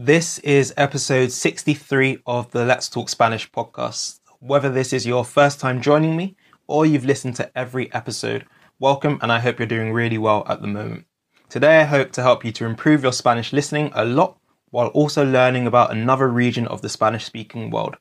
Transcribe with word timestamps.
This 0.00 0.38
is 0.38 0.72
episode 0.76 1.32
63 1.32 2.22
of 2.24 2.48
the 2.52 2.64
Let's 2.64 2.88
Talk 2.88 3.08
Spanish 3.08 3.50
podcast. 3.50 4.20
Whether 4.38 4.70
this 4.70 4.92
is 4.92 5.04
your 5.04 5.24
first 5.24 5.58
time 5.58 5.80
joining 5.80 6.16
me 6.16 6.36
or 6.68 6.86
you've 6.86 7.04
listened 7.04 7.34
to 7.34 7.58
every 7.58 7.92
episode, 7.92 8.46
welcome 8.78 9.18
and 9.22 9.32
I 9.32 9.40
hope 9.40 9.58
you're 9.58 9.66
doing 9.66 9.92
really 9.92 10.16
well 10.16 10.44
at 10.48 10.60
the 10.60 10.68
moment. 10.68 11.04
Today 11.48 11.80
I 11.80 11.84
hope 11.84 12.12
to 12.12 12.22
help 12.22 12.44
you 12.44 12.52
to 12.52 12.64
improve 12.64 13.02
your 13.02 13.12
Spanish 13.12 13.52
listening 13.52 13.90
a 13.92 14.04
lot 14.04 14.38
while 14.70 14.86
also 14.88 15.24
learning 15.26 15.66
about 15.66 15.90
another 15.90 16.28
region 16.28 16.68
of 16.68 16.80
the 16.80 16.88
Spanish 16.88 17.24
speaking 17.24 17.68
world. 17.68 17.96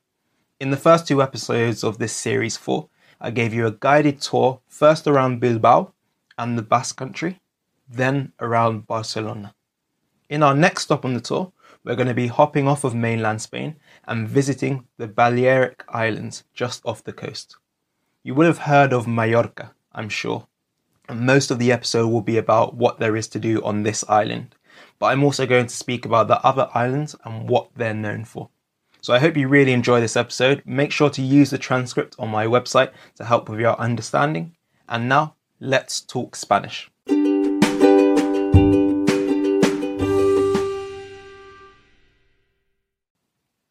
In 0.60 0.70
the 0.70 0.78
first 0.78 1.08
two 1.08 1.20
episodes 1.20 1.84
of 1.84 1.98
this 1.98 2.14
series 2.14 2.58
4, 2.58 2.88
I 3.20 3.32
gave 3.32 3.56
you 3.56 3.66
a 3.66 3.72
guided 3.72 4.22
tour 4.22 4.62
first 4.68 5.08
around 5.08 5.40
Bilbao 5.40 5.94
and 6.38 6.60
the 6.60 6.62
Basque 6.62 6.96
Country, 6.96 7.40
then 7.90 8.34
around 8.40 8.86
Barcelona. 8.86 9.56
In 10.30 10.44
our 10.44 10.54
next 10.54 10.84
stop 10.84 11.04
on 11.04 11.16
the 11.16 11.22
tour, 11.22 11.54
we're 11.84 11.96
going 11.96 12.08
to 12.08 12.14
be 12.14 12.28
hopping 12.28 12.68
off 12.68 12.84
of 12.84 12.96
mainland 12.96 13.42
Spain 13.42 13.76
and 14.06 14.28
visiting 14.28 14.86
the 14.98 15.08
Balearic 15.08 15.84
Islands 15.90 16.44
just 16.54 16.86
off 16.86 17.04
the 17.04 17.14
coast. 17.14 17.58
You 18.24 18.36
will 18.36 18.48
have 18.48 18.58
heard 18.60 18.94
of 18.94 19.08
Mallorca, 19.08 19.74
I'm 19.94 20.10
sure, 20.10 20.48
and 21.08 21.22
most 21.22 21.52
of 21.52 21.60
the 21.60 21.72
episode 21.72 22.08
will 22.08 22.22
be 22.22 22.38
about 22.38 22.76
what 22.76 23.00
there 23.00 23.16
is 23.16 23.28
to 23.30 23.40
do 23.40 23.64
on 23.64 23.84
this 23.84 24.04
island. 24.10 24.56
But 25.00 25.08
I'm 25.08 25.24
also 25.24 25.46
going 25.46 25.68
to 25.68 25.76
speak 25.76 26.06
about 26.06 26.28
the 26.28 26.46
other 26.46 26.70
islands 26.74 27.16
and 27.24 27.50
what 27.50 27.70
they're 27.76 27.94
known 27.94 28.26
for. 28.26 28.50
So 29.02 29.14
I 29.14 29.20
hope 29.20 29.38
you 29.38 29.48
really 29.48 29.72
enjoy 29.72 30.02
this 30.02 30.18
episode. 30.18 30.62
Make 30.66 30.92
sure 30.92 31.10
to 31.12 31.22
use 31.22 31.50
the 31.50 31.58
transcript 31.58 32.16
on 32.20 32.30
my 32.30 32.46
website 32.46 32.92
to 33.16 33.24
help 33.24 33.48
with 33.48 33.60
your 33.60 33.80
understanding. 33.80 34.56
And 34.90 35.08
now, 35.08 35.36
let's 35.60 36.02
talk 36.02 36.36
Spanish. 36.36 36.92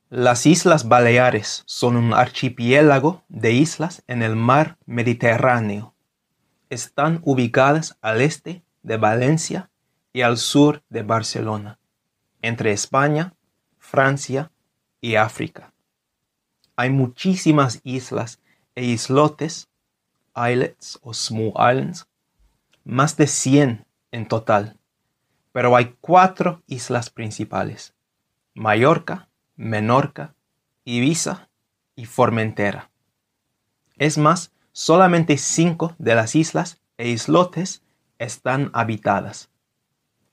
Las 0.08 0.46
Islas 0.46 0.86
Baleares 0.86 1.64
son 1.66 1.96
un 1.96 2.14
archipiélago 2.14 3.24
de 3.28 3.50
islas 3.50 4.04
en 4.06 4.22
el 4.22 4.36
mar 4.36 4.78
Mediterráneo. 4.86 5.94
Están 6.70 7.20
ubicadas 7.24 7.98
al 8.02 8.20
este 8.20 8.62
de 8.84 8.98
Valencia 8.98 9.68
y 10.12 10.22
al 10.22 10.36
sur 10.36 10.84
de 10.90 11.02
Barcelona, 11.02 11.80
entre 12.40 12.70
España, 12.70 13.34
Francia 13.80 14.52
y 15.00 15.16
África. 15.16 15.72
Hay 16.76 16.90
muchísimas 16.90 17.80
islas 17.82 18.40
e 18.76 18.84
islotes, 18.84 19.68
islets 20.36 21.00
o 21.02 21.14
small 21.14 21.50
islands, 21.56 22.06
más 22.84 23.16
de 23.16 23.26
100 23.26 23.84
en 24.12 24.28
total, 24.28 24.78
pero 25.50 25.74
hay 25.74 25.96
cuatro 26.00 26.62
islas 26.68 27.10
principales, 27.10 27.92
Mallorca, 28.54 29.28
Menorca, 29.56 30.34
Ibiza 30.84 31.48
y 31.94 32.04
Formentera. 32.04 32.90
Es 33.96 34.18
más, 34.18 34.52
solamente 34.72 35.38
cinco 35.38 35.94
de 35.98 36.14
las 36.14 36.34
islas 36.34 36.80
e 36.98 37.08
islotes 37.08 37.82
están 38.18 38.70
habitadas. 38.74 39.50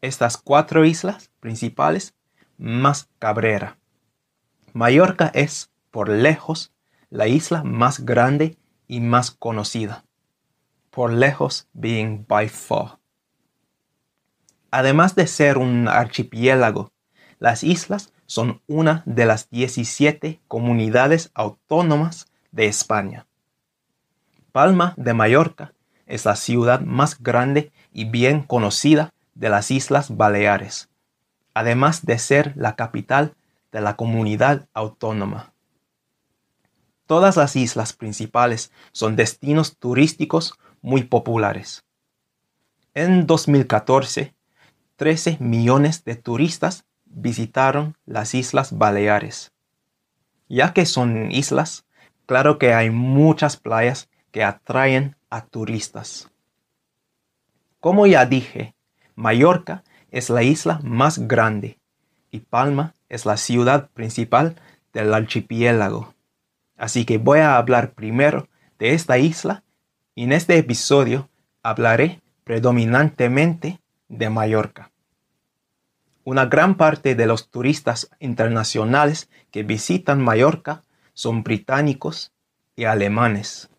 Estas 0.01 0.37
cuatro 0.37 0.85
islas 0.85 1.31
principales 1.39 2.13
más 2.57 3.09
Cabrera. 3.19 3.77
Mallorca 4.73 5.31
es, 5.33 5.71
por 5.91 6.09
lejos, 6.09 6.73
la 7.09 7.27
isla 7.27 7.63
más 7.63 8.05
grande 8.05 8.57
y 8.87 8.99
más 8.99 9.31
conocida. 9.31 10.03
Por 10.89 11.13
lejos 11.13 11.67
being 11.73 12.25
by 12.27 12.49
far. 12.49 12.99
Además 14.71 15.15
de 15.15 15.27
ser 15.27 15.57
un 15.57 15.87
archipiélago, 15.87 16.91
las 17.39 17.63
islas 17.63 18.12
son 18.25 18.61
una 18.67 19.03
de 19.05 19.25
las 19.25 19.49
17 19.49 20.41
comunidades 20.47 21.31
autónomas 21.33 22.27
de 22.51 22.67
España. 22.67 23.25
Palma 24.51 24.93
de 24.97 25.13
Mallorca 25.13 25.73
es 26.05 26.25
la 26.25 26.35
ciudad 26.35 26.81
más 26.81 27.21
grande 27.21 27.71
y 27.91 28.05
bien 28.05 28.43
conocida 28.43 29.13
de 29.35 29.49
las 29.49 29.71
Islas 29.71 30.15
Baleares, 30.15 30.89
además 31.53 32.05
de 32.05 32.19
ser 32.19 32.53
la 32.55 32.75
capital 32.75 33.35
de 33.71 33.81
la 33.81 33.95
comunidad 33.95 34.67
autónoma. 34.73 35.53
Todas 37.07 37.35
las 37.35 37.55
islas 37.55 37.93
principales 37.93 38.71
son 38.91 39.15
destinos 39.15 39.77
turísticos 39.77 40.53
muy 40.81 41.03
populares. 41.03 41.83
En 42.93 43.25
2014, 43.25 44.35
13 44.95 45.37
millones 45.39 46.03
de 46.05 46.15
turistas 46.15 46.85
visitaron 47.13 47.95
las 48.05 48.33
Islas 48.33 48.77
Baleares. 48.77 49.51
Ya 50.49 50.73
que 50.73 50.85
son 50.85 51.31
islas, 51.31 51.85
claro 52.25 52.59
que 52.59 52.73
hay 52.73 52.89
muchas 52.89 53.57
playas 53.57 54.09
que 54.31 54.43
atraen 54.43 55.15
a 55.29 55.45
turistas. 55.45 56.29
Como 57.79 58.07
ya 58.07 58.25
dije, 58.25 58.75
Mallorca 59.15 59.83
es 60.11 60.29
la 60.29 60.43
isla 60.43 60.79
más 60.83 61.27
grande 61.27 61.79
y 62.31 62.39
Palma 62.39 62.93
es 63.09 63.25
la 63.25 63.37
ciudad 63.37 63.89
principal 63.89 64.55
del 64.93 65.13
archipiélago. 65.13 66.13
Así 66.77 67.05
que 67.05 67.17
voy 67.17 67.39
a 67.39 67.57
hablar 67.57 67.93
primero 67.93 68.47
de 68.79 68.93
esta 68.93 69.17
isla 69.17 69.63
y 70.15 70.23
en 70.23 70.33
este 70.33 70.57
episodio 70.57 71.29
hablaré 71.61 72.21
predominantemente 72.43 73.79
de 74.07 74.29
Mallorca. 74.29 74.92
Una 76.25 76.45
gran 76.45 76.75
parte 76.75 77.15
de 77.15 77.25
los 77.25 77.49
turistas 77.49 78.09
internacionales 78.19 79.29
que 79.51 79.63
visitan 79.63 80.21
Mallorca 80.21 80.83
son 81.13 81.43
británicos 81.43 82.31
y 82.75 82.85
alemanes. 82.85 83.69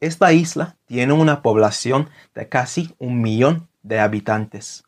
Esta 0.00 0.32
isla 0.32 0.76
tiene 0.84 1.12
una 1.12 1.42
población 1.42 2.10
de 2.34 2.48
casi 2.48 2.92
un 2.98 3.20
millón 3.20 3.68
de 3.84 4.00
habitantes. 4.00 4.82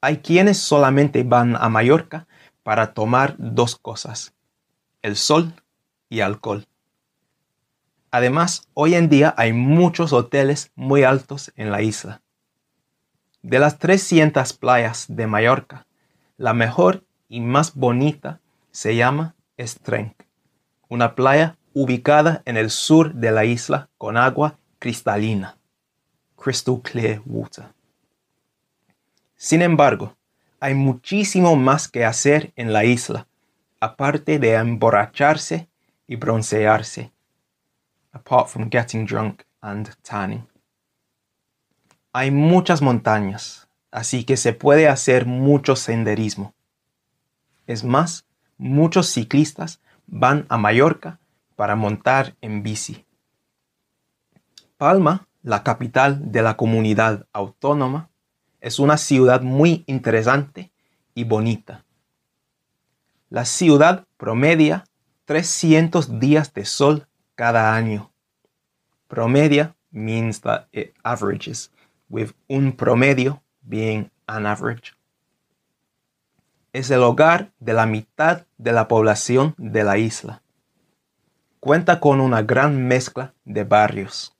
Hay 0.00 0.18
quienes 0.18 0.58
solamente 0.58 1.24
van 1.24 1.56
a 1.56 1.68
Mallorca 1.68 2.28
para 2.62 2.94
tomar 2.94 3.34
dos 3.38 3.74
cosas, 3.74 4.32
el 5.02 5.16
sol 5.16 5.54
y 6.08 6.20
alcohol. 6.20 6.68
Además, 8.12 8.68
hoy 8.74 8.94
en 8.94 9.08
día 9.08 9.34
hay 9.36 9.52
muchos 9.52 10.12
hoteles 10.12 10.70
muy 10.76 11.02
altos 11.02 11.52
en 11.56 11.72
la 11.72 11.82
isla. 11.82 12.22
De 13.46 13.60
las 13.60 13.78
300 13.78 14.54
playas 14.54 15.06
de 15.08 15.28
Mallorca, 15.28 15.86
la 16.36 16.52
mejor 16.52 17.04
y 17.28 17.38
más 17.38 17.76
bonita 17.76 18.40
se 18.72 18.96
llama 18.96 19.36
Estrenc, 19.56 20.16
una 20.88 21.14
playa 21.14 21.56
ubicada 21.72 22.42
en 22.44 22.56
el 22.56 22.70
sur 22.70 23.14
de 23.14 23.30
la 23.30 23.44
isla 23.44 23.88
con 23.98 24.16
agua 24.16 24.58
cristalina, 24.80 25.56
crystal 26.34 26.80
clear 26.82 27.22
water. 27.24 27.66
Sin 29.36 29.62
embargo, 29.62 30.16
hay 30.58 30.74
muchísimo 30.74 31.54
más 31.54 31.86
que 31.86 32.04
hacer 32.04 32.52
en 32.56 32.72
la 32.72 32.84
isla, 32.84 33.28
aparte 33.78 34.40
de 34.40 34.54
emborracharse 34.54 35.68
y 36.08 36.16
broncearse, 36.16 37.12
apart 38.10 38.48
from 38.48 38.68
getting 38.68 39.06
drunk 39.06 39.44
and 39.60 39.94
tanning. 40.02 40.48
Hay 42.18 42.30
muchas 42.30 42.80
montañas, 42.80 43.68
así 43.90 44.24
que 44.24 44.38
se 44.38 44.54
puede 44.54 44.88
hacer 44.88 45.26
mucho 45.26 45.76
senderismo. 45.76 46.54
Es 47.66 47.84
más, 47.84 48.24
muchos 48.56 49.08
ciclistas 49.08 49.82
van 50.06 50.46
a 50.48 50.56
Mallorca 50.56 51.20
para 51.56 51.76
montar 51.76 52.34
en 52.40 52.62
bici. 52.62 53.04
Palma, 54.78 55.28
la 55.42 55.62
capital 55.62 56.32
de 56.32 56.40
la 56.40 56.56
comunidad 56.56 57.26
autónoma, 57.34 58.08
es 58.62 58.78
una 58.78 58.96
ciudad 58.96 59.42
muy 59.42 59.84
interesante 59.86 60.72
y 61.14 61.24
bonita. 61.24 61.84
La 63.28 63.44
ciudad 63.44 64.06
promedia 64.16 64.86
300 65.26 66.18
días 66.18 66.54
de 66.54 66.64
sol 66.64 67.08
cada 67.34 67.74
año. 67.74 68.10
Promedia 69.06 69.76
means 69.90 70.40
that 70.40 70.68
it 70.72 70.94
averages 71.02 71.70
with 72.08 72.32
un 72.48 72.72
promedio 72.72 73.42
being 73.62 74.10
an 74.26 74.46
average. 74.46 74.94
Es 76.72 76.90
el 76.90 77.02
hogar 77.02 77.52
de 77.58 77.72
la 77.72 77.86
mitad 77.86 78.46
de 78.58 78.72
la 78.72 78.86
población 78.86 79.54
de 79.56 79.84
la 79.84 79.98
isla. 79.98 80.42
Cuenta 81.60 82.00
con 82.00 82.20
una 82.20 82.42
gran 82.42 82.86
mezcla 82.86 83.34
de 83.44 83.64
barrios. 83.64 84.36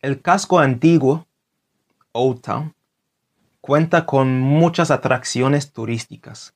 El 0.00 0.20
casco 0.20 0.58
antiguo, 0.58 1.26
Old 2.12 2.40
Town, 2.40 2.74
cuenta 3.60 4.06
con 4.06 4.40
muchas 4.40 4.90
atracciones 4.90 5.72
turísticas, 5.72 6.54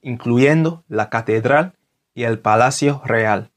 incluyendo 0.00 0.82
la 0.88 1.10
catedral 1.10 1.74
y 2.14 2.24
el 2.24 2.40
Palacio 2.40 3.02
Real, 3.04 3.52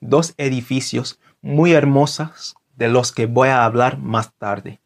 dos 0.00 0.34
edificios 0.36 1.18
muy 1.40 1.72
hermosos 1.72 2.56
de 2.76 2.88
los 2.88 3.10
que 3.10 3.26
voy 3.26 3.48
a 3.48 3.64
hablar 3.64 3.98
más 3.98 4.32
tarde. 4.34 4.81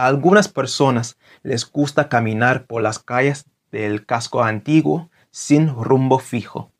A 0.00 0.06
algunas 0.06 0.48
personas 0.48 1.18
les 1.42 1.70
gusta 1.70 2.08
caminar 2.08 2.64
por 2.64 2.80
las 2.80 2.98
calles 2.98 3.44
del 3.70 4.06
casco 4.06 4.42
antiguo 4.42 5.10
sin 5.30 5.68
rumbo 5.68 6.18
fijo. 6.18 6.72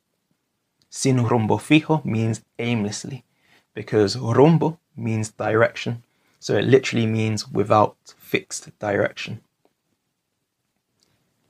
Sin 0.88 1.28
rumbo 1.28 1.58
fijo 1.58 2.00
means 2.02 2.46
aimlessly, 2.58 3.26
because 3.74 4.18
rumbo 4.18 4.80
means 4.94 5.36
direction, 5.36 6.02
so 6.38 6.58
it 6.58 6.64
literally 6.64 7.06
means 7.06 7.46
without 7.52 7.94
fixed 8.16 8.70
direction. 8.80 9.42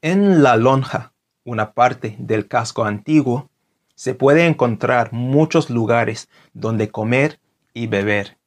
En 0.03 0.43
la 0.43 0.57
lonja, 0.57 1.13
una 1.45 1.73
parte 1.73 2.17
del 2.19 2.49
casco 2.49 2.85
antiguo, 2.85 3.49
se 3.95 4.17
puede 4.17 4.49
encontrar 4.49 5.13
muchos 5.13 5.71
lugares 5.71 6.29
donde 6.53 6.91
comer 6.91 7.39
y 7.73 7.87
beber, 7.87 8.39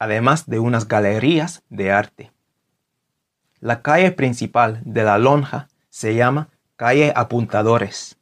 además 0.00 0.48
de 0.48 0.58
unas 0.58 0.88
galerías 0.88 1.62
de 1.68 1.92
arte. 1.92 2.32
La 3.60 3.82
calle 3.82 4.10
principal 4.10 4.80
de 4.86 5.04
la 5.04 5.18
lonja 5.18 5.68
se 5.90 6.14
llama 6.14 6.48
calle 6.76 7.12
Apuntadores. 7.14 8.16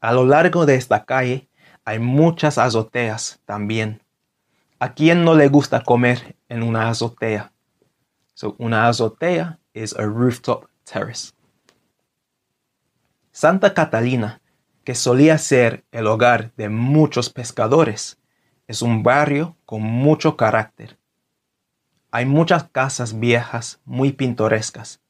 A 0.00 0.12
lo 0.12 0.24
largo 0.24 0.66
de 0.66 0.76
esta 0.76 1.04
calle 1.04 1.48
hay 1.84 1.98
muchas 1.98 2.58
azoteas 2.58 3.40
también. 3.44 4.00
¿A 4.78 4.94
quién 4.94 5.24
no 5.24 5.34
le 5.34 5.48
gusta 5.48 5.82
comer 5.82 6.36
en 6.48 6.62
una 6.62 6.88
azotea? 6.88 7.50
So, 8.34 8.54
una 8.58 8.86
azotea 8.86 9.58
is 9.74 9.96
a 9.98 10.02
rooftop 10.02 10.66
terrace. 10.84 11.32
Santa 13.32 13.74
Catalina, 13.74 14.40
que 14.84 14.94
solía 14.94 15.38
ser 15.38 15.84
el 15.90 16.06
hogar 16.06 16.52
de 16.56 16.68
muchos 16.68 17.30
pescadores, 17.30 18.18
es 18.68 18.82
un 18.82 19.02
barrio 19.02 19.56
con 19.64 19.82
mucho 19.82 20.36
carácter. 20.36 20.97
Hay 22.10 22.24
muchas 22.24 22.64
casas 22.64 23.20
viejas 23.20 23.80
muy 23.84 24.12
pintorescas 24.12 25.02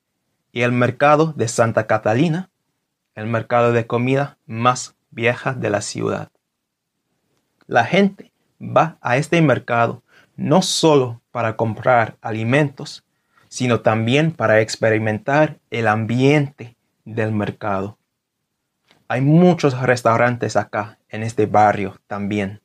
y 0.50 0.62
el 0.62 0.72
mercado 0.72 1.32
de 1.36 1.46
Santa 1.46 1.86
Catalina, 1.86 2.50
el 3.14 3.26
mercado 3.26 3.72
de 3.72 3.86
comida 3.86 4.36
más 4.46 4.96
vieja 5.10 5.54
de 5.54 5.70
la 5.70 5.80
ciudad. 5.80 6.32
La 7.68 7.84
gente 7.84 8.32
va 8.60 8.98
a 9.00 9.16
este 9.16 9.40
mercado 9.40 10.02
no 10.34 10.60
solo 10.60 11.22
para 11.30 11.56
comprar 11.56 12.16
alimentos, 12.20 13.04
sino 13.48 13.80
también 13.80 14.32
para 14.32 14.60
experimentar 14.60 15.60
el 15.70 15.86
ambiente 15.86 16.76
del 17.04 17.30
mercado. 17.30 17.96
Hay 19.06 19.20
muchos 19.20 19.80
restaurantes 19.80 20.56
acá 20.56 20.98
en 21.08 21.22
este 21.22 21.46
barrio 21.46 22.00
también, 22.08 22.60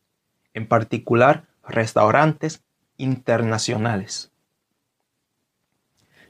en 0.56 0.68
particular 0.68 1.46
restaurantes 1.68 2.64
internacionales. 2.98 4.32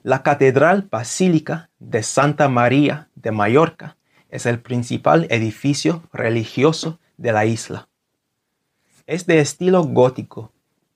La 0.04 0.21
Catedral 0.21 0.88
Basílica 0.92 1.69
de 1.80 2.04
Santa 2.04 2.50
María 2.50 3.10
de 3.15 3.31
Mallorca 3.31 3.95
es 4.30 4.45
el 4.45 4.60
principal 4.60 5.27
edificio 5.30 6.04
religioso 6.12 7.00
de 7.18 7.31
la 7.31 7.45
isla. 7.45 7.88
Es 9.06 9.25
de 9.25 9.39
estilo 9.39 9.83
gótico 9.83 10.51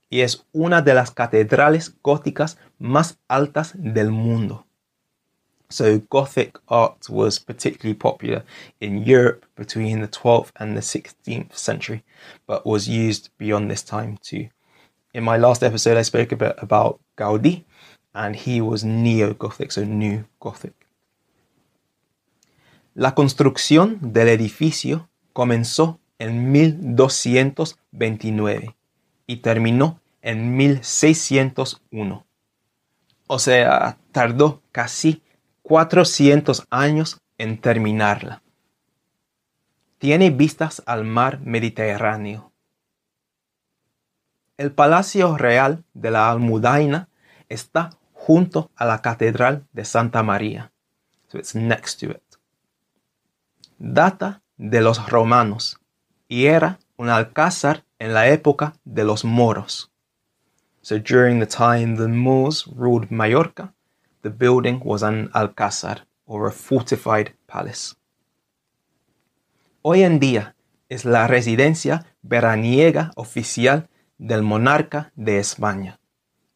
y 0.09 0.21
es 0.21 0.45
una 0.51 0.81
de 0.81 0.93
las 0.93 1.11
catedrales 1.11 1.95
góticas 2.01 2.57
más 2.79 3.19
altas 3.27 3.73
del 3.75 4.11
mundo. 4.11 4.65
So 5.69 6.01
Gothic 6.09 6.59
art 6.67 7.09
was 7.09 7.39
particularly 7.39 7.93
popular 7.93 8.45
in 8.79 9.03
Europe 9.03 9.45
between 9.55 9.99
the 9.99 10.07
12th 10.07 10.51
and 10.55 10.75
the 10.75 10.81
16th 10.81 11.53
century, 11.57 12.03
but 12.45 12.65
was 12.65 12.87
used 12.87 13.29
beyond 13.37 13.69
this 13.69 13.83
time 13.83 14.17
too. 14.21 14.49
In 15.17 15.23
my 15.23 15.35
last 15.35 15.63
episode, 15.63 15.97
I 15.97 16.03
spoke 16.03 16.31
a 16.31 16.35
bit 16.35 16.55
about 16.61 16.99
Gaudi, 17.17 17.65
and 18.13 18.35
he 18.35 18.61
was 18.61 18.83
neo-Gothic, 18.83 19.71
so 19.71 19.83
New 19.83 20.25
Gothic. 20.39 20.75
La 22.93 23.15
construcción 23.15 23.97
del 24.13 24.27
edificio 24.27 25.09
comenzó 25.33 25.99
en 26.19 26.51
1229 26.51 28.75
y 29.25 29.37
terminó 29.37 29.99
en 30.21 30.55
1601. 30.55 32.27
O 33.25 33.39
sea, 33.39 33.97
tardó 34.11 34.61
casi 34.71 35.23
400 35.63 36.67
años 36.69 37.19
en 37.39 37.57
terminarla. 37.57 38.43
Tiene 39.97 40.29
vistas 40.29 40.83
al 40.85 41.05
mar 41.05 41.39
Mediterráneo. 41.41 42.46
El 44.57 44.71
Palacio 44.71 45.37
Real 45.37 45.83
de 45.93 46.09
la 46.09 46.31
Almudaina 46.31 47.09
está 47.47 47.91
junto 48.13 48.71
a 48.75 48.85
la 48.85 49.03
Catedral 49.03 49.67
de 49.71 49.85
Santa 49.85 50.23
María. 50.23 50.71
So 51.27 51.37
it's 51.37 51.53
next 51.53 51.99
to 51.99 52.09
it. 52.09 52.23
Data 53.77 54.41
de 54.57 54.81
los 54.81 55.09
romanos 55.11 55.79
y 56.27 56.47
era 56.47 56.79
un 56.97 57.09
alcázar 57.09 57.83
en 57.99 58.15
la 58.15 58.29
época 58.29 58.73
de 58.83 59.03
los 59.03 59.23
moros. 59.23 59.91
So 60.81 60.97
during 60.97 61.39
the 61.39 61.45
time 61.45 61.95
the 61.95 62.07
Moors 62.07 62.65
ruled 62.65 63.11
Mallorca, 63.11 63.75
the 64.23 64.31
building 64.31 64.81
was 64.83 65.03
an 65.03 65.29
alcázar 65.33 66.07
or 66.25 66.47
a 66.47 66.51
fortified 66.51 67.35
palace. 67.45 67.95
Hoy 69.83 70.01
en 70.01 70.19
día 70.19 70.55
es 70.89 71.05
la 71.05 71.27
residencia 71.27 72.07
veraniega 72.23 73.11
oficial 73.15 73.87
del 74.17 74.43
monarca 74.43 75.11
de 75.15 75.39
España. 75.39 75.99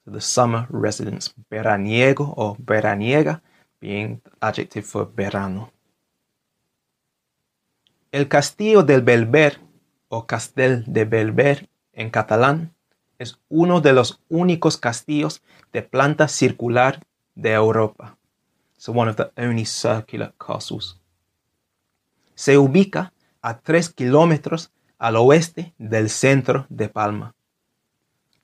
So 0.03 0.11
the 0.11 0.21
summer 0.21 0.67
residence 0.69 1.31
veraniego 1.49 2.33
o 2.35 2.55
veraniega 2.59 3.41
being 3.79 4.21
adjective 4.39 4.85
for 4.85 5.13
verano. 5.13 5.71
El 8.11 8.27
castillo 8.27 8.83
del 8.83 9.01
Belver 9.01 9.59
o 10.09 10.27
Castel 10.27 10.83
de 10.85 11.05
Belver 11.05 11.69
en 11.93 12.09
catalán 12.09 12.73
es 13.19 13.39
uno 13.49 13.81
de 13.81 13.93
los 13.93 14.19
únicos 14.29 14.77
castillos 14.77 15.41
de 15.71 15.81
planta 15.83 16.27
circular 16.27 17.05
de 17.35 17.53
Europa. 17.53 18.17
So 18.77 18.91
one 18.91 19.11
of 19.11 19.15
the 19.15 19.31
only 19.37 19.65
circular 19.65 20.33
castles. 20.37 20.99
Se 22.35 22.57
ubica 22.57 23.13
a 23.41 23.59
3 23.59 23.89
kilómetros 23.93 24.71
al 24.97 25.15
oeste 25.15 25.73
del 25.77 26.09
centro 26.09 26.65
de 26.69 26.89
Palma. 26.89 27.35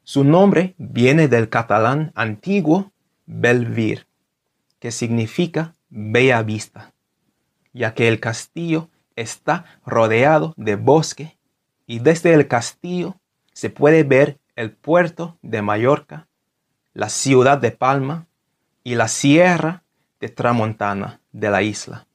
Su 0.08 0.24
nombre 0.24 0.74
viene 0.78 1.28
del 1.28 1.50
catalán 1.50 2.14
antiguo 2.16 2.94
Belvir, 3.26 4.08
que 4.80 4.92
significa 4.92 5.76
bella 5.90 6.44
vista, 6.44 6.94
ya 7.74 7.94
que 7.94 8.08
el 8.08 8.22
castillo 8.22 8.90
está 9.18 9.66
rodeado 9.86 10.54
de 10.56 10.78
bosque 10.78 11.38
y 11.88 12.00
desde 12.00 12.34
el 12.34 12.48
castillo 12.48 13.18
se 13.52 13.70
puede 13.70 14.04
ver 14.04 14.40
el 14.56 14.72
puerto 14.72 15.38
de 15.42 15.62
Mallorca, 15.62 16.30
la 16.94 17.10
ciudad 17.10 17.58
de 17.58 17.72
Palma 17.72 18.28
y 18.86 18.96
la 18.96 19.10
sierra 19.10 19.84
de 20.22 20.30
Tramontana 20.30 21.20
de 21.34 21.50
la 21.50 21.64
isla. 21.64 22.08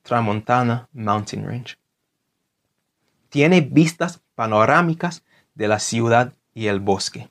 Tramontana 0.00 0.88
Mountain 0.94 1.46
Range. 1.46 1.76
Tiene 3.28 3.60
vistas 3.60 4.22
panorámicas 4.34 5.22
de 5.54 5.68
la 5.68 5.78
ciudad 5.78 6.32
y 6.54 6.66
el 6.66 6.80
bosque. 6.80 7.28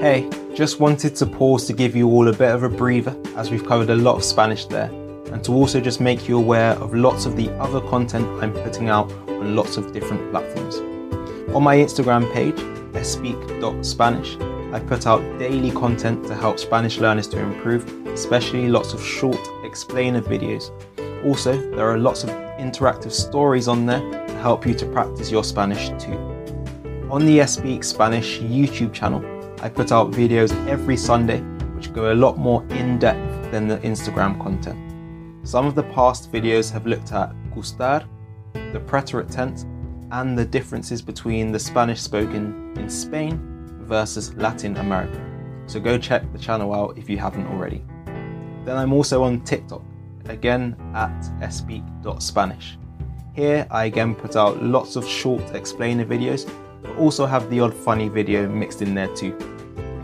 Hey, 0.00 0.28
just 0.54 0.80
wanted 0.80 1.14
to 1.16 1.26
pause 1.26 1.66
to 1.66 1.72
give 1.72 1.96
you 1.96 2.08
all 2.08 2.28
a 2.28 2.32
bit 2.32 2.50
of 2.54 2.62
a 2.62 2.68
breather 2.68 3.16
as 3.36 3.50
we've 3.50 3.66
covered 3.66 3.90
a 3.90 3.94
lot 3.94 4.16
of 4.16 4.24
Spanish 4.24 4.66
there, 4.66 4.90
and 5.32 5.42
to 5.44 5.52
also 5.52 5.80
just 5.80 6.00
make 6.00 6.28
you 6.28 6.36
aware 6.36 6.72
of 6.72 6.94
lots 6.94 7.26
of 7.26 7.36
the 7.36 7.48
other 7.58 7.80
content 7.80 8.26
I'm 8.42 8.52
putting 8.52 8.88
out 8.88 9.10
on 9.28 9.56
lots 9.56 9.76
of 9.76 9.92
different 9.92 10.30
platforms. 10.30 10.76
On 11.54 11.62
my 11.62 11.76
Instagram 11.76 12.30
page, 12.32 12.58
speak.spanish. 13.04 14.36
I 14.72 14.80
put 14.80 15.06
out 15.06 15.20
daily 15.38 15.70
content 15.70 16.26
to 16.26 16.34
help 16.34 16.58
Spanish 16.58 16.98
learners 16.98 17.28
to 17.28 17.38
improve, 17.38 17.88
especially 18.08 18.68
lots 18.68 18.92
of 18.92 19.02
short 19.02 19.38
explainer 19.62 20.20
videos. 20.20 20.70
Also, 21.24 21.52
there 21.70 21.88
are 21.88 21.98
lots 21.98 22.24
of 22.24 22.30
interactive 22.58 23.12
stories 23.12 23.68
on 23.68 23.86
there 23.86 24.23
help 24.44 24.66
you 24.66 24.74
to 24.74 24.84
practice 24.84 25.30
your 25.30 25.42
Spanish 25.42 25.88
too. 25.98 26.18
On 27.10 27.24
the 27.24 27.46
Speak 27.46 27.82
Spanish 27.82 28.40
YouTube 28.40 28.92
channel, 28.92 29.24
I 29.62 29.70
put 29.70 29.90
out 29.90 30.10
videos 30.10 30.52
every 30.68 30.98
Sunday 30.98 31.40
which 31.74 31.94
go 31.94 32.12
a 32.12 32.14
lot 32.24 32.36
more 32.36 32.62
in 32.68 32.98
depth 32.98 33.50
than 33.50 33.66
the 33.66 33.78
Instagram 33.78 34.38
content. 34.38 34.78
Some 35.48 35.64
of 35.64 35.74
the 35.74 35.84
past 35.84 36.30
videos 36.30 36.70
have 36.70 36.84
looked 36.86 37.12
at 37.12 37.32
gustar, 37.54 38.04
the 38.52 38.80
preterite 38.80 39.30
tense, 39.30 39.64
and 40.10 40.38
the 40.38 40.44
differences 40.44 41.00
between 41.00 41.50
the 41.50 41.58
Spanish 41.58 42.02
spoken 42.02 42.74
in 42.76 42.90
Spain 42.90 43.40
versus 43.80 44.34
Latin 44.34 44.76
America. 44.76 45.24
So 45.64 45.80
go 45.80 45.96
check 45.96 46.30
the 46.34 46.38
channel 46.38 46.74
out 46.74 46.98
if 46.98 47.08
you 47.08 47.16
haven't 47.16 47.46
already. 47.46 47.82
Then 48.66 48.76
I'm 48.76 48.92
also 48.92 49.22
on 49.22 49.40
TikTok, 49.40 49.82
again 50.26 50.76
at 50.94 51.50
speak.spanish. 51.50 52.76
Here 53.34 53.66
I 53.68 53.86
again 53.86 54.14
put 54.14 54.36
out 54.36 54.62
lots 54.62 54.94
of 54.94 55.04
short 55.04 55.42
explainer 55.56 56.04
videos 56.04 56.48
but 56.82 56.96
also 56.96 57.26
have 57.26 57.50
the 57.50 57.58
odd 57.58 57.74
funny 57.74 58.08
video 58.08 58.48
mixed 58.48 58.80
in 58.80 58.94
there 58.94 59.12
too. 59.16 59.36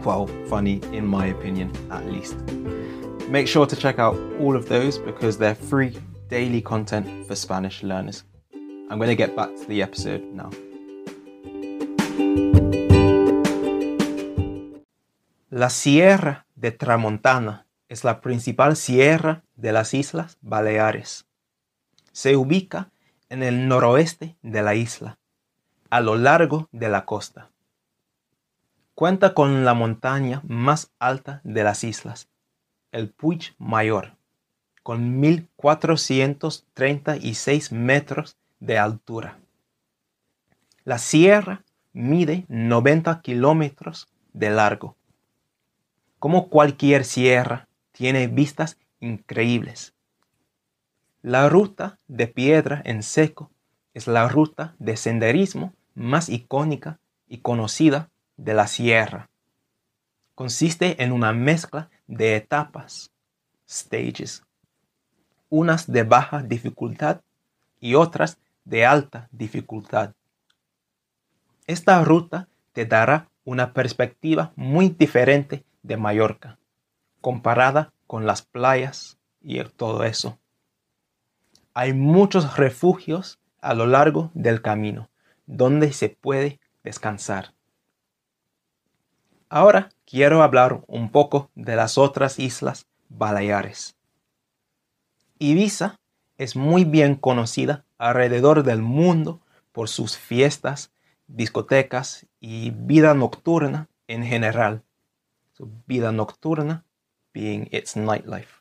Well, 0.04 0.26
funny 0.48 0.80
in 0.92 1.06
my 1.06 1.26
opinion, 1.26 1.70
at 1.92 2.04
least. 2.06 2.34
Make 3.28 3.46
sure 3.46 3.66
to 3.66 3.76
check 3.76 4.00
out 4.00 4.16
all 4.40 4.56
of 4.56 4.68
those 4.68 4.98
because 4.98 5.38
they're 5.38 5.54
free 5.54 5.96
daily 6.28 6.60
content 6.60 7.06
for 7.28 7.36
Spanish 7.36 7.84
learners. 7.84 8.24
I'm 8.90 8.98
going 8.98 9.10
to 9.10 9.14
get 9.14 9.36
back 9.36 9.54
to 9.54 9.66
the 9.66 9.80
episode 9.80 10.24
now. 10.34 10.50
La 15.52 15.68
Sierra 15.68 16.46
de 16.56 16.72
Tramontana 16.72 17.64
es 17.88 18.02
la 18.02 18.20
principal 18.20 18.74
sierra 18.74 19.44
de 19.56 19.70
las 19.70 19.94
Islas 19.94 20.36
Baleares. 20.42 21.24
Se 22.12 22.34
ubica 22.34 22.90
en 23.30 23.42
el 23.42 23.66
noroeste 23.68 24.36
de 24.42 24.60
la 24.62 24.74
isla, 24.74 25.18
a 25.88 26.00
lo 26.00 26.16
largo 26.16 26.68
de 26.72 26.90
la 26.90 27.06
costa. 27.06 27.48
Cuenta 28.94 29.32
con 29.32 29.64
la 29.64 29.72
montaña 29.72 30.42
más 30.46 30.92
alta 30.98 31.40
de 31.44 31.64
las 31.64 31.84
islas, 31.84 32.28
el 32.92 33.08
Puig 33.08 33.54
Mayor, 33.56 34.18
con 34.82 35.18
1436 35.20 37.72
metros 37.72 38.36
de 38.58 38.78
altura. 38.78 39.38
La 40.84 40.98
sierra 40.98 41.64
mide 41.92 42.44
90 42.48 43.22
kilómetros 43.22 44.08
de 44.32 44.50
largo. 44.50 44.96
Como 46.18 46.48
cualquier 46.48 47.04
sierra, 47.04 47.68
tiene 47.92 48.26
vistas 48.26 48.76
increíbles. 48.98 49.94
La 51.22 51.50
ruta 51.50 51.98
de 52.08 52.28
piedra 52.28 52.80
en 52.82 53.02
seco 53.02 53.50
es 53.92 54.06
la 54.06 54.26
ruta 54.26 54.74
de 54.78 54.96
senderismo 54.96 55.74
más 55.94 56.30
icónica 56.30 56.98
y 57.28 57.38
conocida 57.38 58.08
de 58.38 58.54
la 58.54 58.66
sierra. 58.66 59.28
Consiste 60.34 61.02
en 61.02 61.12
una 61.12 61.34
mezcla 61.34 61.90
de 62.06 62.36
etapas, 62.36 63.10
stages, 63.68 64.44
unas 65.50 65.92
de 65.92 66.04
baja 66.04 66.42
dificultad 66.42 67.20
y 67.80 67.96
otras 67.96 68.38
de 68.64 68.86
alta 68.86 69.28
dificultad. 69.30 70.14
Esta 71.66 72.02
ruta 72.02 72.48
te 72.72 72.86
dará 72.86 73.28
una 73.44 73.74
perspectiva 73.74 74.52
muy 74.56 74.88
diferente 74.88 75.66
de 75.82 75.98
Mallorca, 75.98 76.58
comparada 77.20 77.92
con 78.06 78.24
las 78.24 78.40
playas 78.40 79.18
y 79.42 79.62
todo 79.64 80.02
eso. 80.04 80.39
Hay 81.80 81.94
muchos 81.94 82.58
refugios 82.58 83.38
a 83.62 83.72
lo 83.72 83.86
largo 83.86 84.30
del 84.34 84.60
camino 84.60 85.08
donde 85.46 85.94
se 85.94 86.10
puede 86.10 86.60
descansar. 86.84 87.54
Ahora 89.48 89.88
quiero 90.04 90.42
hablar 90.42 90.84
un 90.88 91.10
poco 91.10 91.48
de 91.54 91.76
las 91.76 91.96
otras 91.96 92.38
islas 92.38 92.84
Baleares. 93.08 93.96
Ibiza 95.38 95.98
es 96.36 96.54
muy 96.54 96.84
bien 96.84 97.14
conocida 97.14 97.86
alrededor 97.96 98.62
del 98.62 98.82
mundo 98.82 99.40
por 99.72 99.88
sus 99.88 100.18
fiestas, 100.18 100.92
discotecas 101.28 102.26
y 102.40 102.72
vida 102.72 103.14
nocturna 103.14 103.88
en 104.06 104.22
general. 104.22 104.82
Su 105.54 105.70
vida 105.86 106.12
nocturna 106.12 106.84
being 107.32 107.68
its 107.70 107.96
nightlife. 107.96 108.60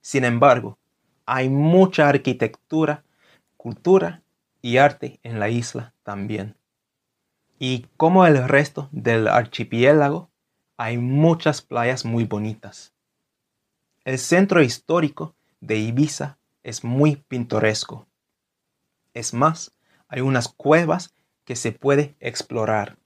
Sin 0.00 0.22
embargo, 0.22 0.78
hay 1.26 1.48
mucha 1.48 2.08
arquitectura, 2.08 3.04
cultura 3.56 4.22
y 4.60 4.76
arte 4.76 5.20
en 5.22 5.40
la 5.40 5.48
isla 5.48 5.94
también. 6.02 6.56
Y 7.58 7.86
como 7.96 8.26
el 8.26 8.46
resto 8.48 8.88
del 8.92 9.28
archipiélago, 9.28 10.30
hay 10.76 10.98
muchas 10.98 11.62
playas 11.62 12.04
muy 12.04 12.24
bonitas. 12.24 12.92
El 14.04 14.18
centro 14.18 14.62
histórico 14.62 15.34
de 15.60 15.78
Ibiza 15.78 16.38
es 16.62 16.84
muy 16.84 17.16
pintoresco. 17.16 18.06
Es 19.14 19.32
más, 19.32 19.72
hay 20.08 20.20
unas 20.20 20.48
cuevas 20.48 21.14
que 21.44 21.56
se 21.56 21.72
puede 21.72 22.16
explorar. 22.20 22.98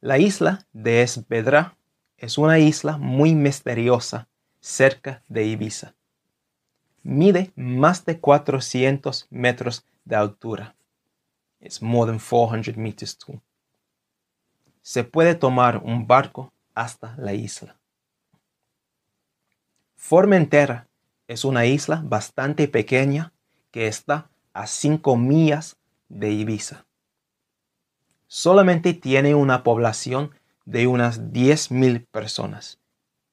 La 0.00 0.18
isla 0.18 0.66
de 0.72 1.02
Esvedra 1.02 1.76
es 2.16 2.38
una 2.38 2.58
isla 2.58 2.98
muy 2.98 3.34
misteriosa 3.34 4.28
cerca 4.60 5.22
de 5.28 5.44
Ibiza. 5.44 5.94
Mide 7.10 7.52
más 7.56 8.04
de 8.04 8.20
400 8.20 9.28
metros 9.30 9.86
de 10.04 10.14
altura. 10.14 10.76
It's 11.58 11.80
more 11.80 12.06
than 12.06 12.20
400 12.20 12.76
meters 12.76 13.16
tall. 13.16 13.40
Se 14.82 15.04
puede 15.04 15.34
tomar 15.34 15.78
un 15.78 16.06
barco 16.06 16.52
hasta 16.74 17.16
la 17.16 17.32
isla. 17.32 17.78
Formentera 19.96 20.86
es 21.28 21.46
una 21.46 21.64
isla 21.64 22.02
bastante 22.04 22.68
pequeña 22.68 23.32
que 23.70 23.86
está 23.86 24.28
a 24.52 24.66
5 24.66 25.16
millas 25.16 25.78
de 26.10 26.30
Ibiza. 26.30 26.84
Solamente 28.26 28.92
tiene 28.92 29.34
una 29.34 29.62
población 29.62 30.34
de 30.66 30.86
unas 30.86 31.32
10.000 31.32 32.06
personas 32.10 32.78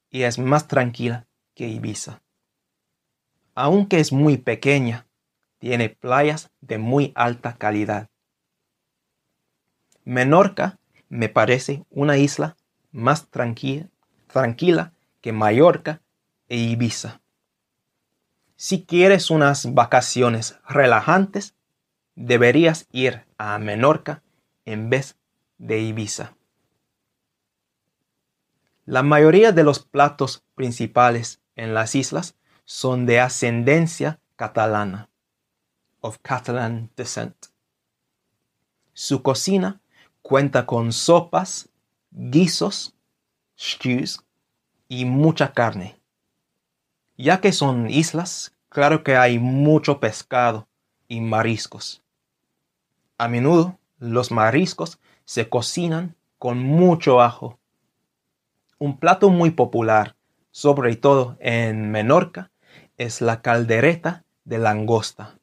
y 0.10 0.22
es 0.22 0.40
más 0.40 0.70
tranquila 0.70 1.28
que 1.56 1.68
Ibiza. 1.68 2.22
Aunque 3.56 4.02
es 4.02 4.12
muy 4.12 4.38
pequeña, 4.38 5.08
tiene 5.60 5.90
playas 5.90 6.52
de 6.60 6.78
muy 6.78 7.14
alta 7.16 7.56
calidad. 7.56 8.10
Menorca 10.04 10.78
me 11.08 11.30
parece 11.30 11.86
una 11.90 12.18
isla 12.18 12.58
más 12.92 13.30
tranquila, 13.30 13.90
que 15.22 15.32
Mallorca 15.32 16.02
e 16.50 16.58
Ibiza. 16.58 17.22
Si 18.58 18.84
quieres 18.84 19.32
unas 19.32 19.74
vacaciones 19.74 20.60
relajantes, 20.68 21.56
deberías 22.16 22.88
ir 22.92 23.26
a 23.38 23.58
Menorca 23.58 24.22
en 24.66 24.90
vez 24.90 25.18
de 25.58 25.80
Ibiza. 25.80 26.36
La 28.84 29.02
mayoría 29.02 29.54
de 29.54 29.64
los 29.64 29.80
platos 29.80 30.44
principales 30.56 31.42
en 31.56 31.74
las 31.74 31.96
islas 31.96 32.36
son 32.66 33.06
de 33.06 33.20
ascendencia 33.20 34.20
catalana, 34.36 35.10
of 36.02 36.18
Catalan 36.22 36.90
descent. 36.96 37.36
Su 38.94 39.22
cocina 39.22 39.82
cuenta 40.22 40.66
con 40.66 40.92
sopas, 40.92 41.70
guisos, 42.12 42.96
stews 43.58 44.24
y 44.88 45.06
mucha 45.06 45.54
carne. 45.54 46.00
Ya 47.18 47.40
que 47.40 47.52
son 47.52 47.90
islas, 47.90 48.56
claro 48.70 49.04
que 49.04 49.16
hay 49.16 49.38
mucho 49.38 50.00
pescado 50.00 50.68
y 51.08 51.22
mariscos. 51.22 52.04
A 53.18 53.28
menudo 53.28 53.78
los 54.00 54.32
mariscos 54.32 55.00
se 55.24 55.50
cocinan 55.50 56.16
con 56.40 56.60
mucho 56.64 57.22
ajo. 57.22 57.60
Un 58.80 58.98
plato 58.98 59.30
muy 59.30 59.52
popular, 59.52 60.16
sobre 60.52 60.96
todo 60.96 61.38
en 61.40 61.92
Menorca, 61.92 62.52
es 62.98 63.22
la 63.22 63.42
caldereta 63.42 64.24
de 64.44 64.58
langosta, 64.58 65.38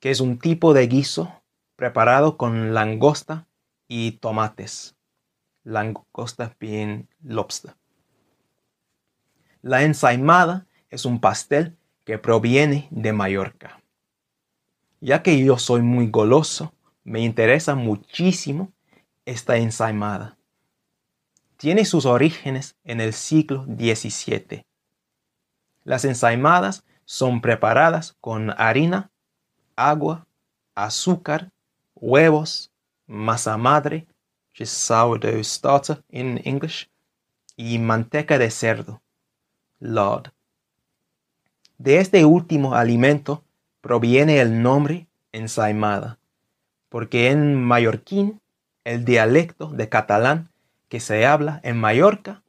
que 0.00 0.10
es 0.10 0.20
un 0.20 0.38
tipo 0.38 0.74
de 0.74 0.86
guiso 0.86 1.32
preparado 1.76 2.36
con 2.36 2.74
langosta 2.74 3.46
y 3.86 4.12
tomates. 4.12 4.94
Langosta 5.64 6.54
bien 6.58 7.08
lobster. 7.22 7.74
La 9.62 9.82
ensaimada 9.82 10.66
es 10.90 11.04
un 11.04 11.20
pastel 11.20 11.76
que 12.04 12.18
proviene 12.18 12.88
de 12.90 13.12
Mallorca. 13.12 13.80
Ya 15.00 15.22
que 15.22 15.42
yo 15.44 15.58
soy 15.58 15.82
muy 15.82 16.08
goloso, 16.08 16.72
me 17.04 17.20
interesa 17.20 17.74
muchísimo 17.74 18.72
esta 19.24 19.56
ensaimada. 19.56 20.36
Tiene 21.56 21.84
sus 21.84 22.06
orígenes 22.06 22.76
en 22.84 23.00
el 23.00 23.12
siglo 23.12 23.64
XVII. 23.64 24.64
Las 25.88 26.04
ensaimadas 26.04 26.84
son 27.06 27.40
preparadas 27.40 28.14
con 28.20 28.50
harina, 28.60 29.10
agua, 29.74 30.26
azúcar, 30.74 31.50
huevos, 31.94 32.70
masa 33.06 33.56
madre, 33.56 34.06
sourdough 34.52 35.42
starter 35.42 36.04
in 36.10 36.42
English, 36.44 36.90
y 37.56 37.78
manteca 37.78 38.36
de 38.36 38.50
cerdo, 38.50 39.00
lard. 39.80 40.30
De 41.78 42.00
este 42.00 42.26
último 42.26 42.74
alimento 42.74 43.42
proviene 43.80 44.42
el 44.42 44.60
nombre 44.60 45.06
ensaimada, 45.32 46.18
porque 46.90 47.30
en 47.30 47.64
mallorquín, 47.64 48.42
el 48.84 49.06
dialecto 49.06 49.70
de 49.70 49.88
catalán 49.88 50.50
que 50.90 51.00
se 51.00 51.24
habla 51.24 51.60
en 51.64 51.78
Mallorca, 51.80 52.42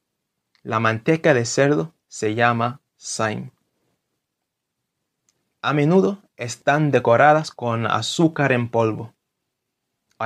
la 0.62 0.82
manteca 0.82 1.34
de 1.34 1.46
cerdo 1.46 1.94
se 2.10 2.36
llama 2.36 2.82
A 5.62 5.72
menudo 5.72 6.22
están 6.36 6.92
decoradas 6.92 7.50
con 7.50 7.88
azúcar 7.88 8.52
en 8.52 8.68
polvo 8.68 9.14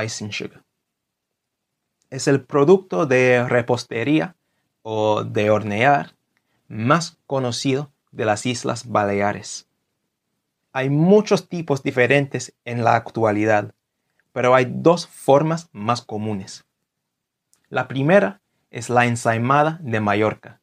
icing 0.04 0.32
sugar. 0.32 0.64
Es 2.10 2.28
el 2.28 2.44
producto 2.44 3.06
de 3.06 3.48
repostería 3.48 4.36
o 4.82 5.24
de 5.24 5.52
hornear 5.52 6.16
más 6.68 7.20
conocido 7.28 7.92
de 8.12 8.26
las 8.26 8.48
Islas 8.48 8.90
Baleares. 8.90 9.68
Hay 10.72 10.90
muchos 10.90 11.48
tipos 11.48 11.84
diferentes 11.84 12.56
en 12.66 12.84
la 12.84 12.96
actualidad, 12.96 13.76
pero 14.32 14.56
hay 14.56 14.66
dos 14.68 15.06
formas 15.06 15.70
más 15.74 16.02
comunes. 16.02 16.66
La 17.70 17.88
primera 17.88 18.42
es 18.72 18.90
la 18.90 19.06
ensaimada 19.06 19.78
de 19.84 20.00
Mallorca, 20.00 20.63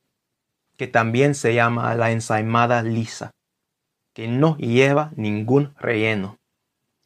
que 0.80 0.88
también 0.88 1.34
se 1.34 1.52
llama 1.52 1.94
la 1.94 2.10
ensaimada 2.10 2.82
lisa, 2.82 3.32
que 4.14 4.28
no 4.28 4.56
lleva 4.56 5.12
ningún 5.14 5.74
relleno. 5.78 6.38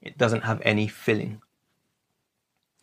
It 0.01 0.17
doesn't 0.17 0.45
have 0.45 0.63
any 0.65 0.89
filling. 0.89 1.41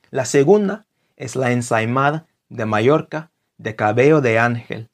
La 0.09 0.25
segunda 0.25 0.85
es 1.15 1.37
la 1.37 1.53
ensaimada 1.53 2.27
de 2.49 2.65
Mallorca 2.65 3.31
de 3.57 3.77
cabello 3.77 4.19
de 4.19 4.37
ángel, 4.37 4.89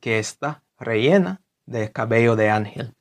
que 0.00 0.18
está 0.18 0.64
rellena 0.80 1.40
de 1.64 1.92
cabello 1.92 2.34
de 2.34 2.50
ángel. 2.50 2.96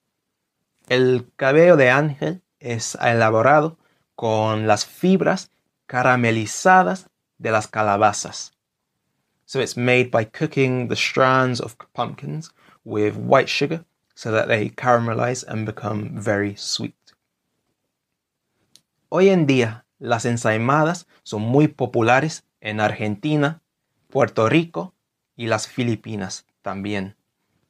El 0.87 1.31
cabello 1.35 1.77
de 1.77 1.89
ángel 1.89 2.43
es 2.59 2.93
elaborado 3.01 3.79
con 4.13 4.67
las 4.67 4.85
fibras 4.85 5.49
caramelizadas 5.87 7.09
de 7.39 7.49
las 7.49 7.67
calabazas. 7.67 8.51
So 9.49 9.59
it's 9.59 9.75
made 9.75 10.11
by 10.11 10.25
cooking 10.25 10.89
the 10.89 10.95
strands 10.95 11.59
of 11.59 11.75
pumpkins 11.95 12.51
with 12.85 13.15
white 13.15 13.49
sugar 13.49 13.83
so 14.13 14.29
that 14.29 14.47
they 14.47 14.69
caramelize 14.69 15.43
and 15.43 15.65
become 15.65 16.11
very 16.13 16.55
sweet. 16.55 16.93
Hoy 19.09 19.29
en 19.29 19.47
día, 19.47 19.85
las 19.97 20.25
ensaimadas 20.25 21.07
son 21.23 21.41
muy 21.41 21.67
populares 21.67 22.43
en 22.61 22.79
Argentina, 22.79 23.59
Puerto 24.11 24.47
Rico 24.49 24.93
y 25.35 25.47
las 25.47 25.67
Filipinas 25.67 26.45
también, 26.61 27.15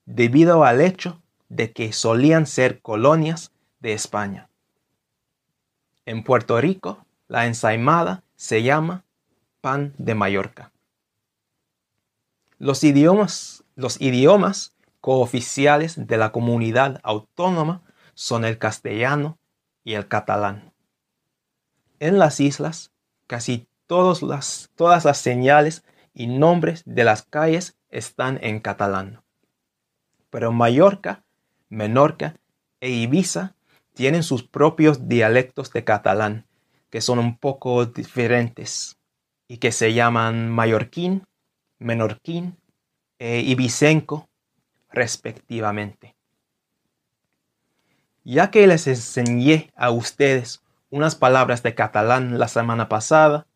debido 0.06 0.66
al 0.66 0.82
hecho 0.82 1.22
de 1.48 1.72
que 1.72 1.94
solían 1.94 2.46
ser 2.46 2.82
colonias 2.82 3.54
de 3.80 3.94
España. 3.94 4.50
En 6.06 6.26
Puerto 6.26 6.60
Rico, 6.60 7.06
la 7.30 7.46
ensaimada 7.46 8.22
se 8.36 8.64
llama 8.64 9.06
pan 9.62 9.94
de 9.98 10.14
Mallorca. 10.14 10.74
Los 12.60 12.84
idiomas, 12.84 13.64
los 13.76 14.02
idiomas 14.02 14.76
cooficiales 15.00 16.08
de 16.08 16.18
la 16.18 16.34
comunidad 16.34 17.00
autónoma 17.04 17.82
son 18.16 18.44
el 18.44 18.58
castellano 18.58 19.40
y 19.86 19.94
el 19.94 20.10
catalán. 20.10 20.74
En 22.02 22.20
las 22.20 22.42
islas, 22.42 22.92
casi 23.28 23.68
las, 24.22 24.70
todas 24.76 25.06
las 25.06 25.18
señales 25.18 25.84
y 26.14 26.28
nombres 26.28 26.84
de 26.86 27.06
las 27.06 27.24
calles 27.24 27.78
están 27.90 28.38
en 28.44 28.60
catalán. 28.60 29.22
Pero 30.30 30.52
Mallorca 30.52 31.24
Menorca 31.70 32.36
e 32.82 32.90
Ibiza 32.90 33.56
tienen 33.94 34.24
sus 34.24 34.44
propios 34.44 35.08
dialectos 35.08 35.72
de 35.72 35.86
catalán, 35.86 36.46
que 36.90 37.00
son 37.00 37.20
un 37.20 37.38
poco 37.38 37.86
diferentes 37.86 38.98
y 39.48 39.58
que 39.58 39.72
se 39.72 39.94
llaman 39.94 40.50
mallorquín, 40.50 41.24
menorquín 41.80 42.58
e 43.18 43.40
ibicenco 43.40 44.30
respectivamente. 44.92 46.16
Ya 48.24 48.52
que 48.52 48.68
les 48.68 48.88
enseñé 48.88 49.72
a 49.76 49.92
ustedes 49.92 50.62
unas 50.90 51.16
palabras 51.16 51.64
de 51.64 51.74
catalán 51.74 52.38
la 52.38 52.48
semana 52.48 52.90
pasada, 52.90 53.48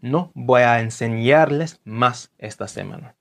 no 0.00 0.30
voy 0.34 0.62
a 0.62 0.80
enseñarles 0.80 1.80
más 1.84 2.32
esta 2.38 2.68
semana. 2.68 3.14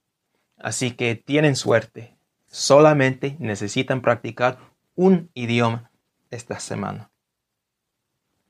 Así 0.57 0.91
que 0.91 1.15
tienen 1.15 1.55
suerte 1.55 2.17
Solamente 2.47 3.35
necesitan 3.39 4.01
practicar 4.01 4.57
un 4.95 5.29
idioma 5.33 5.91
esta 6.31 6.59
semana. 6.59 7.11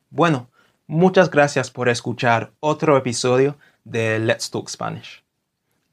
Bueno, 0.09 0.49
muchas 0.85 1.29
gracias 1.29 1.71
por 1.71 1.89
escuchar 1.89 2.53
otro 2.59 2.95
episodio 2.95 3.57
de 3.83 4.19
Let's 4.19 4.51
Talk 4.51 4.69
Spanish. 4.69 5.26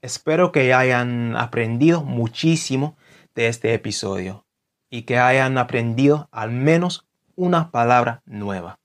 Espero 0.05 0.53
que 0.53 0.75
hayan 0.75 1.35
aprendido 1.35 2.03
muchísimo 2.03 2.95
de 3.35 3.49
este 3.49 3.73
episodio 3.73 4.45
y 4.90 5.05
que 5.05 5.17
hayan 5.17 5.57
aprendido 5.57 6.29
al 6.31 6.51
menos 6.51 7.07
una 7.37 7.71
palabra 7.71 8.21
nueva. 8.27 8.79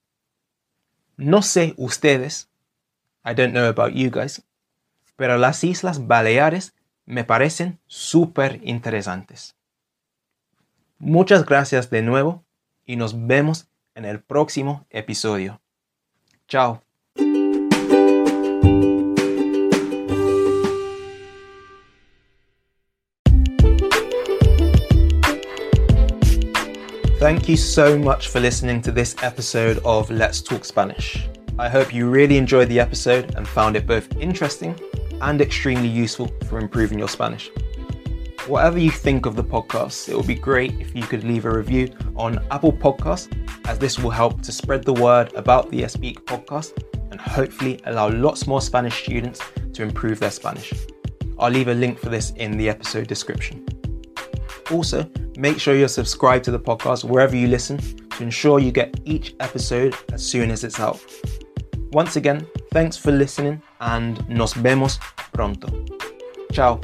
No 1.18 1.42
sé 1.42 1.74
ustedes, 1.76 2.50
I 3.26 3.34
don't 3.34 3.52
know 3.52 3.66
about 3.66 3.92
you 3.92 4.10
guys, 4.10 4.46
pero 5.18 5.38
las 5.38 5.62
Islas 5.66 6.08
Baleares 6.08 6.74
me 7.06 7.26
parecen 7.26 7.82
súper 7.86 8.62
interesantes. 8.64 9.58
Muchas 11.00 11.46
gracias 11.46 11.90
de 11.90 12.02
nuevo 12.02 12.46
y 12.86 12.96
nos 12.96 13.28
vemos 13.28 13.68
en 13.94 14.06
el 14.06 14.22
próximo 14.22 14.86
episodio. 14.90 15.60
Chao. 16.48 16.82
Thank 27.20 27.50
you 27.50 27.58
so 27.58 28.00
much 28.00 28.30
for 28.30 28.40
listening 28.40 28.82
to 28.82 28.94
this 28.94 29.14
episode 29.22 29.80
of 29.84 30.10
Let's 30.10 30.42
Talk 30.42 30.64
Spanish. 30.64 31.28
I 31.60 31.68
hope 31.68 31.94
you 31.94 32.10
really 32.10 32.38
enjoyed 32.38 32.70
the 32.70 32.80
episode 32.80 33.36
and 33.36 33.46
found 33.46 33.76
it 33.76 33.86
both 33.86 34.16
interesting 34.16 34.74
and 35.20 35.42
extremely 35.42 35.90
useful 35.90 36.32
for 36.48 36.60
improving 36.60 36.98
your 36.98 37.10
Spanish. 37.10 37.52
Whatever 38.48 38.80
you 38.80 38.90
think 38.90 39.26
of 39.26 39.36
the 39.36 39.44
podcast, 39.44 40.08
it 40.08 40.16
would 40.16 40.28
be 40.28 40.34
great 40.34 40.80
if 40.80 40.96
you 40.96 41.04
could 41.04 41.26
leave 41.26 41.44
a 41.44 41.54
review 41.54 41.94
on 42.16 42.40
Apple 42.52 42.72
Podcasts, 42.72 43.28
as 43.68 43.78
this 43.78 44.00
will 44.00 44.12
help 44.12 44.42
to 44.44 44.54
spread 44.54 44.86
the 44.86 44.94
word 44.94 45.34
about 45.34 45.70
the 45.70 45.86
Speak 45.90 46.26
podcast 46.26 46.82
and 47.12 47.20
hopefully 47.20 47.82
allow 47.84 48.08
lots 48.08 48.48
more 48.48 48.62
Spanish 48.62 49.04
students 49.04 49.42
to 49.74 49.84
improve 49.84 50.20
their 50.20 50.32
Spanish. 50.32 50.74
I'll 51.38 51.52
leave 51.52 51.68
a 51.68 51.74
link 51.74 52.00
for 52.00 52.08
this 52.08 52.32
in 52.38 52.56
the 52.56 52.70
episode 52.70 53.08
description. 53.08 53.68
Also, 54.72 55.04
make 55.40 55.58
sure 55.58 55.74
you're 55.74 55.88
subscribed 55.88 56.44
to 56.46 56.52
the 56.52 56.60
podcast 56.60 57.04
wherever 57.04 57.36
you 57.36 57.48
listen 57.48 57.78
to 58.10 58.24
ensure 58.24 58.60
you 58.60 58.72
get 58.72 59.00
each 59.06 59.36
episode 59.40 59.96
as 60.12 60.26
soon 60.26 60.52
as 60.52 60.64
it's 60.64 60.80
out. 60.80 61.00
Once 61.92 62.18
again, 62.18 62.46
thanks 62.72 62.98
for 62.98 63.12
listening 63.12 63.62
and 63.80 64.28
nos 64.30 64.54
vemos 64.54 65.00
pronto. 65.32 65.68
Chao. 66.52 66.82